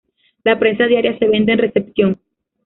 La 0.43 0.57
prensa 0.57 0.87
diaria 0.87 1.15
se 1.19 1.27
vende 1.27 1.51
en 1.53 1.59
recepción. 1.59 2.19